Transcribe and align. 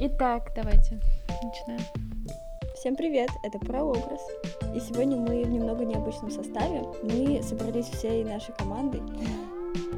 Итак, 0.00 0.52
давайте 0.54 1.00
начинаем. 1.42 1.82
Всем 2.76 2.94
привет, 2.94 3.30
это 3.42 3.58
Прообраз. 3.58 4.20
И 4.72 4.78
сегодня 4.78 5.16
мы 5.16 5.42
в 5.42 5.48
немного 5.48 5.84
необычном 5.84 6.30
составе. 6.30 6.84
Мы 7.02 7.42
собрались 7.42 7.86
всей 7.86 8.22
нашей 8.22 8.54
командой. 8.54 9.02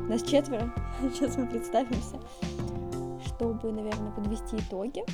Нас 0.09 0.23
четверо. 0.23 0.73
Сейчас 1.03 1.37
мы 1.37 1.47
представимся. 1.47 2.19
Чтобы, 3.27 3.73
наверное, 3.73 4.11
подвести 4.13 4.57
итоги. 4.57 5.05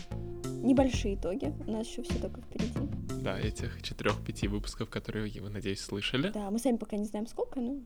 Небольшие 0.64 1.16
итоги. 1.16 1.52
У 1.66 1.72
нас 1.72 1.88
еще 1.88 2.02
все 2.04 2.20
только 2.20 2.40
впереди. 2.40 2.78
Да, 3.24 3.40
этих 3.40 3.82
четырех-пяти 3.82 4.46
выпусков, 4.46 4.88
которые 4.88 5.28
вы, 5.40 5.50
надеюсь, 5.50 5.80
слышали. 5.80 6.30
Да, 6.30 6.48
мы 6.52 6.60
сами 6.60 6.76
пока 6.76 6.96
не 6.96 7.06
знаем 7.06 7.26
сколько, 7.26 7.58
но 7.60 7.80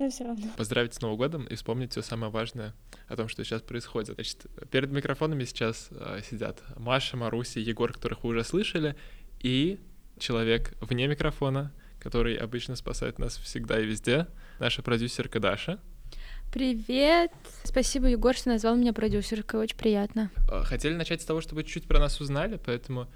но 0.00 0.10
все 0.10 0.24
равно. 0.24 0.46
Поздравить 0.56 0.94
с 0.94 1.00
Новым 1.00 1.18
годом 1.18 1.44
и 1.44 1.54
вспомнить 1.54 1.92
все 1.92 2.02
самое 2.02 2.32
важное 2.32 2.74
о 3.06 3.16
том, 3.16 3.28
что 3.28 3.44
сейчас 3.44 3.60
происходит. 3.60 4.14
Значит, 4.14 4.46
перед 4.70 4.90
микрофонами 4.90 5.44
сейчас 5.44 5.88
э, 5.90 6.20
сидят 6.28 6.62
Маша, 6.76 7.16
Маруси, 7.16 7.58
Егор, 7.58 7.92
которых 7.92 8.24
вы 8.24 8.30
уже 8.30 8.44
слышали, 8.44 8.96
и 9.40 9.78
человек 10.18 10.74
вне 10.80 11.06
микрофона, 11.06 11.72
который 12.00 12.34
обычно 12.36 12.76
спасает 12.76 13.18
нас 13.18 13.36
всегда 13.36 13.78
и 13.78 13.84
везде, 13.84 14.26
наша 14.58 14.82
продюсерка 14.82 15.38
Даша. 15.38 15.78
Привет! 16.52 17.30
Спасибо, 17.62 18.06
Егор, 18.06 18.34
что 18.34 18.48
назвал 18.48 18.76
меня 18.76 18.92
продюсеркой, 18.92 19.60
очень 19.60 19.76
приятно. 19.76 20.30
Э, 20.50 20.62
хотели 20.64 20.94
начать 20.94 21.20
с 21.20 21.26
того, 21.26 21.42
чтобы 21.42 21.62
чуть-чуть 21.62 21.86
про 21.86 22.00
нас 22.00 22.20
узнали, 22.20 22.58
поэтому 22.64 23.06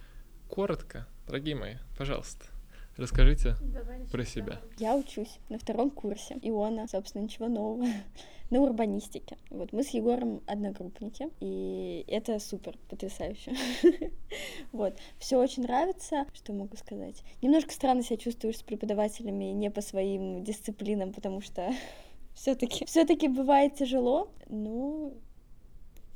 коротко, 0.51 1.07
дорогие 1.27 1.57
мои, 1.57 1.77
пожалуйста. 1.96 2.54
Расскажите 2.97 3.57
Давай 3.61 4.01
про 4.11 4.25
себя. 4.25 4.61
Я 4.79 4.97
учусь 4.97 5.41
на 5.48 5.59
втором 5.59 5.91
курсе 5.91 6.39
Иона, 6.43 6.87
собственно, 6.87 7.23
ничего 7.23 7.48
нового, 7.48 7.87
на 8.51 8.61
урбанистике. 8.61 9.37
Вот 9.51 9.73
мы 9.73 9.83
с 9.83 9.89
Егором 9.89 10.43
одногруппники, 10.47 11.29
и 11.41 12.05
это 12.07 12.38
супер, 12.38 12.79
потрясающе. 12.88 13.55
Вот, 14.73 14.99
все 15.19 15.38
очень 15.38 15.63
нравится, 15.63 16.27
что 16.33 16.52
могу 16.52 16.77
сказать. 16.77 17.23
Немножко 17.43 17.73
странно 17.73 18.02
себя 18.02 18.16
чувствуешь 18.16 18.59
с 18.59 18.63
преподавателями 18.63 19.45
не 19.45 19.71
по 19.71 19.80
своим 19.80 20.43
дисциплинам, 20.43 21.13
потому 21.13 21.40
что 21.40 21.73
все-таки 22.35 22.85
все-таки 22.85 23.29
бывает 23.29 23.74
тяжело, 23.74 24.29
но 24.49 25.13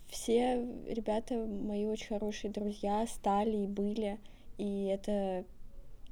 все 0.09 0.65
ребята 0.89 1.35
мои 1.35 1.87
очень 1.87 2.09
хорошие 2.09 2.53
друзья 2.53 3.07
стали 3.07 3.65
и 3.65 3.67
были, 3.67 4.19
и 4.59 4.87
это 4.87 5.45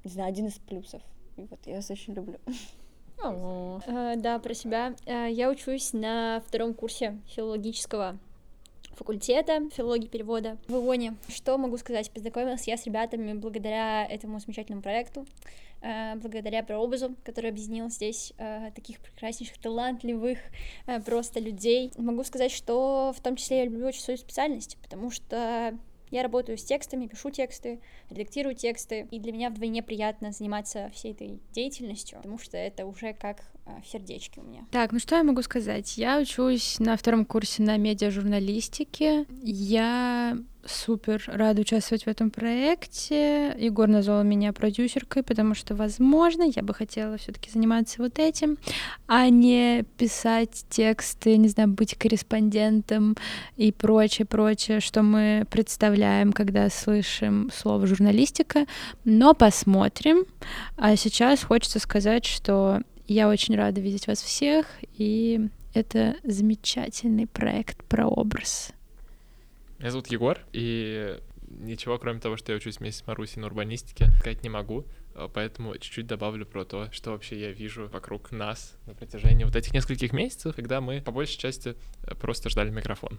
не 0.06 0.12
знаю, 0.12 0.28
один 0.30 0.46
из 0.46 0.54
плюсов. 0.54 1.02
И 1.36 1.42
вот 1.42 1.58
я 1.66 1.76
вас 1.76 1.90
очень 1.90 2.14
люблю. 2.14 2.38
Э, 3.18 4.14
да, 4.16 4.38
про 4.38 4.54
себя. 4.54 4.94
Э, 5.04 5.26
я 5.30 5.50
учусь 5.50 5.92
на 5.92 6.42
втором 6.46 6.74
курсе 6.74 7.18
филологического 7.26 8.18
факультета 8.94 9.68
филологии 9.74 10.06
перевода 10.06 10.58
в 10.68 10.74
ИОНе. 10.74 11.16
Что 11.28 11.58
могу 11.58 11.76
сказать? 11.76 12.10
Познакомилась 12.10 12.68
я 12.68 12.76
с 12.76 12.86
ребятами 12.86 13.32
благодаря 13.34 14.06
этому 14.06 14.38
замечательному 14.38 14.82
проекту, 14.82 15.26
э, 15.82 16.14
благодаря 16.16 16.62
прообразу, 16.62 17.16
который 17.24 17.50
объединил 17.50 17.90
здесь 17.90 18.32
таких 18.74 19.00
прекраснейших, 19.00 19.58
талантливых 19.58 20.38
просто 21.04 21.40
людей. 21.40 21.90
Могу 21.98 22.22
сказать, 22.22 22.52
что 22.52 23.12
в 23.16 23.20
том 23.20 23.36
числе 23.36 23.58
я 23.58 23.64
люблю 23.64 23.86
очень 23.86 24.02
свою 24.02 24.18
специальность, 24.18 24.78
потому 24.82 25.10
что 25.10 25.76
я 26.10 26.22
работаю 26.22 26.58
с 26.58 26.64
текстами, 26.64 27.06
пишу 27.06 27.30
тексты, 27.30 27.80
редактирую 28.10 28.54
тексты, 28.54 29.06
и 29.10 29.18
для 29.18 29.32
меня 29.32 29.50
вдвойне 29.50 29.82
приятно 29.82 30.32
заниматься 30.32 30.90
всей 30.94 31.12
этой 31.12 31.40
деятельностью, 31.52 32.18
потому 32.18 32.38
что 32.38 32.56
это 32.56 32.86
уже 32.86 33.12
как 33.12 33.44
в 33.82 33.86
сердечке 33.86 34.40
у 34.40 34.44
меня. 34.44 34.64
Так, 34.70 34.92
ну 34.92 34.98
что 34.98 35.16
я 35.16 35.24
могу 35.24 35.42
сказать? 35.42 35.96
Я 35.98 36.18
учусь 36.18 36.78
на 36.78 36.96
втором 36.96 37.24
курсе 37.24 37.62
на 37.62 37.76
медиажурналистике. 37.76 39.26
Я 39.42 40.38
супер 40.64 41.22
рада 41.26 41.60
участвовать 41.60 42.04
в 42.04 42.08
этом 42.08 42.30
проекте. 42.30 43.54
Егор 43.58 43.88
назвал 43.88 44.24
меня 44.24 44.52
продюсеркой, 44.52 45.22
потому 45.22 45.54
что, 45.54 45.74
возможно, 45.74 46.42
я 46.42 46.62
бы 46.62 46.74
хотела 46.74 47.16
все-таки 47.16 47.50
заниматься 47.50 48.02
вот 48.02 48.18
этим, 48.18 48.58
а 49.06 49.28
не 49.28 49.84
писать 49.96 50.64
тексты, 50.68 51.36
не 51.36 51.48
знаю, 51.48 51.70
быть 51.70 51.96
корреспондентом 51.96 53.16
и 53.56 53.72
прочее, 53.72 54.26
прочее, 54.26 54.80
что 54.80 55.02
мы 55.02 55.46
представляем, 55.50 56.32
когда 56.32 56.68
слышим 56.68 57.50
слово 57.54 57.86
журналистика. 57.86 58.66
Но 59.04 59.34
посмотрим. 59.34 60.24
А 60.76 60.96
сейчас 60.96 61.42
хочется 61.42 61.78
сказать, 61.78 62.24
что 62.24 62.80
я 63.06 63.28
очень 63.28 63.56
рада 63.56 63.80
видеть 63.80 64.06
вас 64.06 64.20
всех, 64.20 64.66
и 64.96 65.48
это 65.74 66.16
замечательный 66.24 67.26
проект 67.26 67.84
про 67.84 68.06
образ. 68.06 68.72
Меня 69.78 69.90
зовут 69.90 70.08
Егор, 70.08 70.40
и 70.52 71.18
ничего, 71.48 71.98
кроме 71.98 72.20
того, 72.20 72.36
что 72.36 72.52
я 72.52 72.56
учусь 72.56 72.78
вместе 72.78 73.04
с 73.04 73.06
Марусей 73.06 73.40
на 73.40 73.46
урбанистике, 73.46 74.10
сказать 74.18 74.42
не 74.42 74.48
могу, 74.48 74.86
а, 75.14 75.28
поэтому 75.28 75.76
чуть-чуть 75.78 76.06
добавлю 76.06 76.46
про 76.46 76.64
то, 76.64 76.90
что 76.92 77.10
вообще 77.10 77.40
я 77.40 77.52
вижу 77.52 77.88
вокруг 77.88 78.32
нас 78.32 78.74
на 78.86 78.94
протяжении 78.94 79.44
вот 79.44 79.56
этих 79.56 79.72
нескольких 79.72 80.12
месяцев, 80.12 80.54
когда 80.54 80.80
мы 80.80 81.00
по 81.00 81.12
большей 81.12 81.38
части 81.38 81.76
э, 82.02 82.14
просто 82.14 82.48
ждали 82.48 82.70
микрофон. 82.70 83.18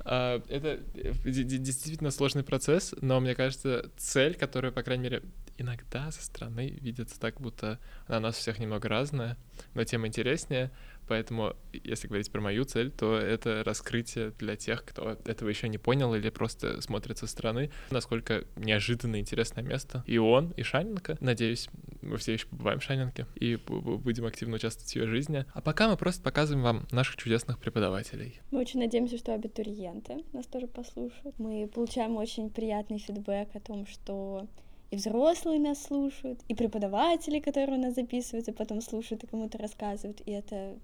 А, 0.00 0.42
это 0.48 0.80
э, 0.94 1.12
действительно 1.24 2.10
сложный 2.10 2.44
процесс, 2.44 2.94
но 3.00 3.20
мне 3.20 3.34
кажется, 3.34 3.90
цель, 3.96 4.34
которую, 4.34 4.72
по 4.72 4.82
крайней 4.82 5.04
мере, 5.04 5.22
иногда 5.58 6.10
со 6.10 6.22
стороны 6.22 6.70
видится 6.80 7.20
так, 7.20 7.40
будто 7.40 7.78
она 8.06 8.18
у 8.18 8.20
нас 8.22 8.36
всех 8.36 8.58
немного 8.58 8.88
разная, 8.88 9.36
но 9.74 9.84
тем 9.84 10.06
интереснее. 10.06 10.70
Поэтому, 11.08 11.54
если 11.72 12.06
говорить 12.06 12.30
про 12.30 12.40
мою 12.40 12.64
цель, 12.64 12.90
то 12.90 13.16
это 13.16 13.64
раскрытие 13.64 14.30
для 14.38 14.56
тех, 14.56 14.84
кто 14.84 15.16
этого 15.24 15.48
еще 15.48 15.68
не 15.68 15.78
понял 15.78 16.14
или 16.14 16.28
просто 16.28 16.82
смотрит 16.82 17.16
со 17.16 17.26
стороны, 17.26 17.70
насколько 17.90 18.44
неожиданно 18.56 19.18
интересное 19.18 19.64
место. 19.64 20.04
И 20.06 20.18
он, 20.18 20.50
и 20.50 20.62
Шанинка. 20.62 21.16
Надеюсь, 21.20 21.70
мы 22.02 22.18
все 22.18 22.34
еще 22.34 22.46
побываем 22.46 22.78
в 22.80 22.84
Шанинке 22.84 23.26
и 23.36 23.56
будем 23.56 24.26
активно 24.26 24.56
участвовать 24.56 24.92
в 24.92 24.96
ее 24.96 25.06
жизни. 25.06 25.46
А 25.54 25.62
пока 25.62 25.88
мы 25.88 25.96
просто 25.96 26.22
показываем 26.22 26.62
вам 26.62 26.86
наших 26.92 27.16
чудесных 27.16 27.58
преподавателей. 27.58 28.40
Мы 28.50 28.60
очень 28.60 28.80
надеемся, 28.80 29.16
что 29.16 29.32
абитуриенты 29.32 30.24
нас 30.34 30.46
тоже 30.46 30.66
послушают. 30.66 31.38
Мы 31.38 31.68
получаем 31.72 32.16
очень 32.16 32.50
приятный 32.50 32.98
фидбэк 32.98 33.56
о 33.56 33.60
том, 33.60 33.86
что 33.86 34.46
и 34.90 34.96
взрослые 34.96 35.60
нас 35.60 35.82
слушают, 35.82 36.40
и 36.48 36.54
преподаватели, 36.54 37.40
которые 37.40 37.78
у 37.78 37.82
нас 37.82 37.94
записываются, 37.94 38.52
потом 38.52 38.80
слушают 38.80 39.24
и 39.24 39.26
кому-то 39.26 39.58
рассказывают. 39.58 40.22
И 40.26 40.30
это 40.30 40.76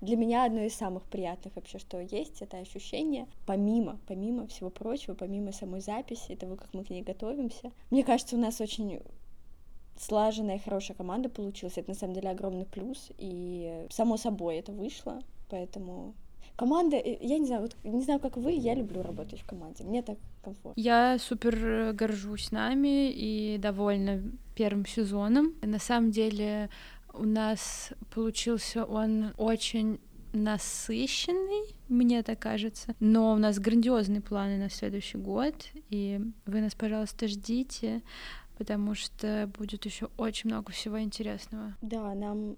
для 0.00 0.16
меня 0.16 0.44
одно 0.44 0.60
из 0.60 0.74
самых 0.74 1.04
приятных 1.04 1.56
вообще, 1.56 1.78
что 1.78 2.00
есть, 2.00 2.42
это 2.42 2.58
ощущение, 2.58 3.26
помимо, 3.46 3.98
помимо 4.06 4.46
всего 4.46 4.70
прочего, 4.70 5.14
помимо 5.14 5.52
самой 5.52 5.80
записи, 5.80 6.34
того, 6.34 6.56
как 6.56 6.74
мы 6.74 6.84
к 6.84 6.90
ней 6.90 7.02
готовимся. 7.02 7.70
Мне 7.90 8.04
кажется, 8.04 8.36
у 8.36 8.40
нас 8.40 8.60
очень 8.60 9.00
слаженная, 9.98 10.58
хорошая 10.58 10.96
команда 10.96 11.28
получилась. 11.28 11.78
Это 11.78 11.90
на 11.90 11.94
самом 11.94 12.14
деле 12.14 12.30
огромный 12.30 12.66
плюс, 12.66 13.10
и 13.18 13.86
само 13.90 14.16
собой 14.16 14.56
это 14.56 14.72
вышло, 14.72 15.20
поэтому 15.48 16.14
команда, 16.56 16.96
э, 16.96 17.18
я 17.20 17.38
не 17.38 17.46
знаю, 17.46 17.62
вот 17.62 17.76
не 17.84 18.02
знаю, 18.02 18.20
как 18.20 18.36
вы, 18.36 18.52
я 18.52 18.74
люблю 18.74 19.02
работать 19.02 19.40
в 19.40 19.46
команде, 19.46 19.84
мне 19.84 20.02
так 20.02 20.18
комфортно. 20.42 20.80
Я 20.80 21.18
супер 21.18 21.92
горжусь 21.92 22.50
нами 22.50 23.10
и 23.10 23.58
довольна 23.58 24.22
первым 24.54 24.86
сезоном. 24.86 25.54
На 25.62 25.78
самом 25.78 26.10
деле 26.10 26.70
у 27.12 27.24
нас 27.24 27.92
получился 28.12 28.84
он 28.84 29.32
очень 29.36 29.98
насыщенный, 30.32 31.74
мне 31.88 32.22
так 32.22 32.40
кажется. 32.40 32.94
Но 33.00 33.32
у 33.32 33.36
нас 33.36 33.58
грандиозные 33.58 34.20
планы 34.20 34.58
на 34.58 34.68
следующий 34.68 35.18
год, 35.18 35.54
и 35.90 36.20
вы 36.46 36.60
нас, 36.60 36.74
пожалуйста, 36.74 37.28
ждите, 37.28 38.02
потому 38.58 38.94
что 38.94 39.50
будет 39.56 39.84
еще 39.84 40.08
очень 40.16 40.50
много 40.50 40.72
всего 40.72 41.00
интересного. 41.00 41.74
Да, 41.80 42.14
нам 42.14 42.56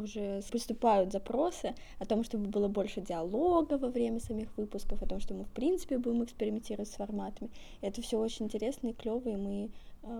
уже 0.00 0.42
поступают 0.50 1.12
запросы 1.12 1.74
о 1.98 2.06
том, 2.06 2.24
чтобы 2.24 2.48
было 2.48 2.68
больше 2.68 3.00
диалога 3.00 3.78
во 3.78 3.88
время 3.88 4.20
самих 4.20 4.56
выпусков, 4.56 5.02
о 5.02 5.06
том, 5.06 5.20
что 5.20 5.34
мы 5.34 5.44
в 5.44 5.50
принципе 5.50 5.98
будем 5.98 6.24
экспериментировать 6.24 6.88
с 6.88 6.94
форматами. 6.94 7.50
Это 7.80 8.02
все 8.02 8.18
очень 8.18 8.46
интересно 8.46 8.88
и 8.88 8.92
клево, 8.92 9.28
и 9.28 9.36
мы 9.36 9.70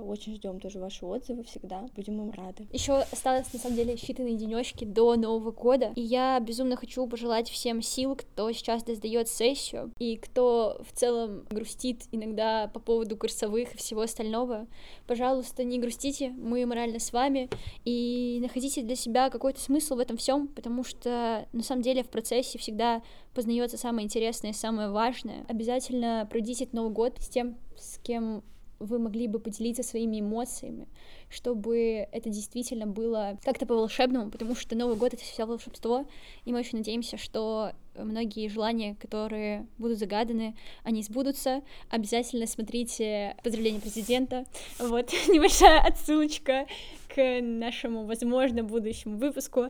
очень 0.02 0.34
ждем 0.34 0.60
тоже 0.60 0.78
ваши 0.78 1.04
отзывы 1.04 1.44
всегда. 1.44 1.88
Будем 1.94 2.20
им 2.20 2.30
рады. 2.30 2.66
Еще 2.72 2.94
осталось 2.94 3.52
на 3.52 3.58
самом 3.58 3.76
деле 3.76 3.94
считанные 3.94 4.36
денечки 4.36 4.84
до 4.84 5.16
Нового 5.16 5.52
года. 5.52 5.92
И 5.96 6.00
я 6.00 6.38
безумно 6.40 6.76
хочу 6.76 7.06
пожелать 7.06 7.48
всем 7.48 7.82
сил, 7.82 8.16
кто 8.16 8.50
сейчас 8.52 8.82
сдает 8.82 9.28
сессию, 9.28 9.92
и 9.98 10.16
кто 10.16 10.80
в 10.88 10.96
целом 10.96 11.44
грустит 11.50 12.04
иногда 12.12 12.68
по 12.72 12.80
поводу 12.80 13.16
курсовых 13.16 13.74
и 13.74 13.76
всего 13.76 14.02
остального. 14.02 14.66
Пожалуйста, 15.06 15.64
не 15.64 15.78
грустите, 15.78 16.30
мы 16.30 16.64
морально 16.66 16.98
с 16.98 17.12
вами, 17.12 17.48
и 17.84 18.38
находите 18.42 18.82
для 18.82 18.96
себя 18.96 19.30
какой-то 19.30 19.60
смысл 19.60 19.96
в 19.96 20.00
этом 20.00 20.16
всем, 20.16 20.48
потому 20.48 20.84
что 20.84 21.46
на 21.52 21.62
самом 21.62 21.82
деле 21.82 22.02
в 22.02 22.08
процессе 22.08 22.58
всегда 22.58 23.02
познается 23.34 23.76
самое 23.76 24.04
интересное 24.04 24.50
и 24.50 24.54
самое 24.54 24.90
важное. 24.90 25.44
Обязательно 25.48 26.26
пройдите 26.30 26.68
Новый 26.72 26.92
год 26.92 27.14
с 27.20 27.28
тем, 27.28 27.56
с 27.76 27.98
кем 27.98 28.42
вы 28.78 28.98
могли 28.98 29.26
бы 29.26 29.38
поделиться 29.38 29.82
своими 29.82 30.20
эмоциями, 30.20 30.88
чтобы 31.28 32.06
это 32.12 32.30
действительно 32.30 32.86
было 32.86 33.38
как-то 33.42 33.66
по-волшебному, 33.66 34.30
потому 34.30 34.54
что 34.54 34.76
Новый 34.76 34.96
год— 34.96 35.14
это 35.14 35.22
все 35.22 35.46
волшебство, 35.46 36.06
и 36.44 36.52
мы 36.52 36.60
очень 36.60 36.78
надеемся, 36.78 37.16
что 37.16 37.72
многие 37.94 38.48
желания, 38.48 38.94
которые 38.96 39.66
будут 39.78 39.98
загаданы, 39.98 40.56
они 40.82 41.02
сбудутся. 41.02 41.62
Обязательно 41.88 42.46
смотрите 42.46 43.36
поздравления 43.42 43.80
президента. 43.80 44.44
Вот 44.78 45.12
небольшая 45.28 45.80
отсылочка 45.80 46.66
к 47.08 47.40
нашему, 47.40 48.04
возможно, 48.04 48.62
будущему 48.62 49.16
выпуску. 49.18 49.66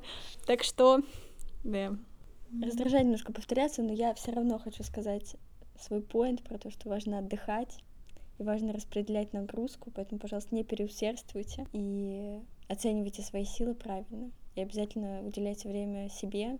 Так 0.47 0.65
что, 0.65 1.01
да. 1.65 1.97
Раздражает 2.63 3.05
немножко 3.05 3.33
повторяться, 3.33 3.83
но 3.83 3.93
я 3.93 4.15
все 4.15 4.33
равно 4.33 4.59
хочу 4.59 4.83
сказать 4.83 5.37
свой 5.81 6.01
поинт 6.01 6.43
про 6.43 6.59
то, 6.59 6.71
что 6.71 6.89
важно 6.89 7.19
отдыхать 7.19 7.79
и 8.39 8.43
важно 8.43 8.73
распределять 8.73 9.33
нагрузку, 9.33 9.91
поэтому, 9.95 10.19
пожалуйста, 10.21 10.55
не 10.55 10.65
переусердствуйте 10.65 11.67
и 11.73 12.41
оценивайте 12.69 13.23
свои 13.23 13.45
силы 13.45 13.75
правильно. 13.75 14.31
И 14.55 14.61
обязательно 14.61 15.23
уделяйте 15.23 15.69
время 15.69 16.09
себе, 16.09 16.59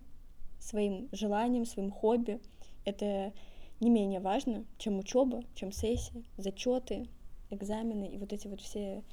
своим 0.59 1.09
желаниям, 1.11 1.65
своим 1.65 1.91
хобби. 1.91 2.39
Это 2.85 3.33
не 3.79 3.89
менее 3.89 4.19
важно, 4.19 4.65
чем 4.77 4.99
учеба, 4.99 5.43
чем 5.55 5.71
сессия, 5.71 6.23
зачеты, 6.37 7.07
экзамены 7.49 8.07
и 8.07 8.17
вот 8.17 8.33
эти 8.33 8.47
вот 8.47 8.61
все 8.61 9.03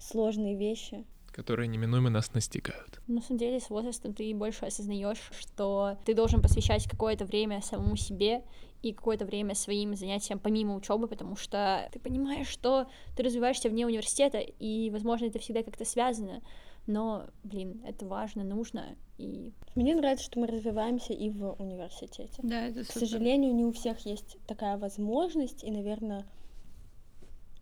сложные 0.00 0.56
вещи 0.56 1.04
которые 1.32 1.68
неминуемо 1.68 2.10
нас 2.10 2.32
настигают. 2.34 3.00
На 3.06 3.20
самом 3.22 3.38
деле, 3.38 3.60
с 3.60 3.70
возрастом 3.70 4.14
ты 4.14 4.34
больше 4.34 4.66
осознаешь, 4.66 5.30
что 5.38 5.98
ты 6.04 6.14
должен 6.14 6.42
посвящать 6.42 6.88
какое-то 6.88 7.24
время 7.24 7.62
самому 7.62 7.96
себе 7.96 8.42
и 8.82 8.92
какое-то 8.92 9.26
время 9.26 9.54
своим 9.54 9.94
занятиям 9.94 10.38
помимо 10.38 10.74
учебы, 10.74 11.06
потому 11.06 11.36
что 11.36 11.88
ты 11.92 11.98
понимаешь, 11.98 12.48
что 12.48 12.86
ты 13.16 13.22
развиваешься 13.22 13.68
вне 13.68 13.86
университета, 13.86 14.38
и, 14.38 14.90
возможно, 14.90 15.26
это 15.26 15.38
всегда 15.38 15.62
как-то 15.62 15.84
связано, 15.84 16.40
но, 16.86 17.26
блин, 17.44 17.82
это 17.86 18.06
важно, 18.06 18.42
нужно, 18.42 18.96
и... 19.18 19.52
Мне 19.74 19.94
нравится, 19.94 20.24
что 20.24 20.40
мы 20.40 20.46
развиваемся 20.46 21.12
и 21.12 21.30
в 21.30 21.52
университете. 21.58 22.40
Да, 22.42 22.68
это 22.68 22.84
супер. 22.84 22.88
К 22.88 22.98
сожалению, 22.98 23.54
не 23.54 23.64
у 23.64 23.72
всех 23.72 23.98
есть 24.06 24.38
такая 24.46 24.78
возможность, 24.78 25.62
и, 25.62 25.70
наверное, 25.70 26.24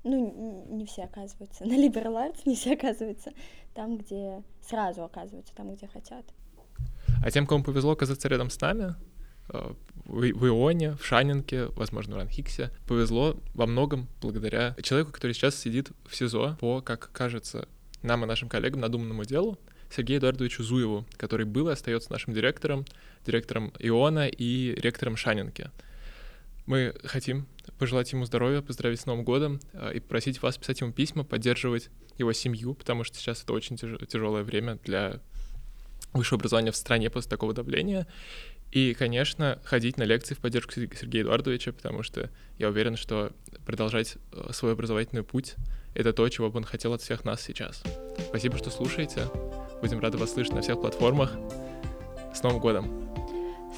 ну, 0.04 0.66
не 0.70 0.86
все 0.86 1.04
оказываются 1.04 1.64
на 1.66 1.72
liberal 1.72 2.14
arts, 2.14 2.40
не 2.44 2.54
все 2.54 2.74
оказываются 2.74 3.32
там, 3.74 3.98
где 3.98 4.42
сразу 4.60 5.04
оказываются, 5.04 5.54
там, 5.54 5.74
где 5.74 5.86
хотят. 5.86 6.24
А 7.22 7.30
тем, 7.30 7.46
кому 7.46 7.64
повезло 7.64 7.92
оказаться 7.92 8.28
рядом 8.28 8.50
с 8.50 8.60
нами, 8.60 8.94
э, 9.52 9.72
в 10.04 10.46
Ионе, 10.46 10.94
в 10.94 11.04
Шанинке, 11.04 11.66
возможно, 11.76 12.14
в 12.14 12.18
Ранхиксе, 12.18 12.70
повезло 12.86 13.36
во 13.54 13.66
многом 13.66 14.08
благодаря 14.22 14.74
человеку, 14.82 15.12
который 15.12 15.32
сейчас 15.32 15.56
сидит 15.56 15.90
в 16.06 16.16
СИЗО 16.16 16.56
по, 16.60 16.80
как 16.80 17.10
кажется, 17.12 17.68
нам 18.02 18.24
и 18.24 18.26
нашим 18.26 18.48
коллегам 18.48 18.80
надуманному 18.80 19.24
делу, 19.24 19.58
Сергею 19.90 20.20
Эдуардовичу 20.20 20.62
Зуеву, 20.62 21.04
который 21.16 21.46
был 21.46 21.68
и 21.68 21.72
остается 21.72 22.12
нашим 22.12 22.34
директором, 22.34 22.84
директором 23.26 23.72
Иона 23.78 24.28
и 24.28 24.74
ректором 24.74 25.16
Шанинки. 25.16 25.70
Мы 26.68 26.94
хотим 27.02 27.46
пожелать 27.78 28.12
ему 28.12 28.26
здоровья, 28.26 28.60
поздравить 28.60 29.00
с 29.00 29.06
Новым 29.06 29.24
годом 29.24 29.58
э, 29.72 29.92
и 29.94 30.00
попросить 30.00 30.42
вас 30.42 30.58
писать 30.58 30.82
ему 30.82 30.92
письма, 30.92 31.24
поддерживать 31.24 31.88
его 32.18 32.34
семью, 32.34 32.74
потому 32.74 33.04
что 33.04 33.16
сейчас 33.16 33.42
это 33.42 33.54
очень 33.54 33.78
тяжелое 33.78 34.42
время 34.42 34.78
для 34.84 35.22
высшего 36.12 36.36
образования 36.36 36.70
в 36.70 36.76
стране 36.76 37.08
после 37.08 37.30
такого 37.30 37.54
давления. 37.54 38.06
И, 38.70 38.92
конечно, 38.92 39.58
ходить 39.64 39.96
на 39.96 40.02
лекции 40.02 40.34
в 40.34 40.40
поддержку 40.40 40.72
Сергея 40.74 41.22
Эдуардовича, 41.22 41.72
потому 41.72 42.02
что 42.02 42.28
я 42.58 42.68
уверен, 42.68 42.98
что 42.98 43.32
продолжать 43.64 44.18
э, 44.32 44.52
свой 44.52 44.74
образовательный 44.74 45.22
путь— 45.22 45.54
это 45.94 46.12
то, 46.12 46.28
чего 46.28 46.50
бы 46.50 46.58
он 46.58 46.64
хотел 46.64 46.92
от 46.92 47.00
всех 47.00 47.24
нас 47.24 47.40
сейчас. 47.40 47.82
Спасибо, 48.28 48.58
что 48.58 48.68
слушаете. 48.68 49.30
Будем 49.80 50.00
рады 50.00 50.18
вас 50.18 50.34
слышать 50.34 50.52
на 50.52 50.60
всех 50.60 50.82
платформах. 50.82 51.32
С 52.34 52.42
Новым 52.42 52.60
годом! 52.60 53.17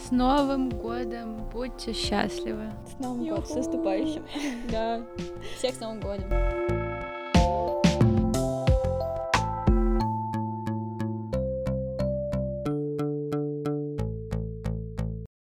С 0.06 0.10
Новым 0.10 0.70
годом! 0.70 1.48
Будьте 1.52 1.92
счастливы! 1.92 2.72
С 2.86 2.98
Новым 2.98 3.28
годом! 3.28 3.44
С 3.46 3.54
наступающим! 3.54 4.24
Да. 4.70 5.02
Всех 5.56 5.74
с 5.74 5.80
Новым 5.80 6.00
годом! 6.00 6.79